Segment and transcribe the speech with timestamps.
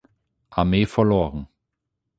[0.49, 1.47] Armee verloren.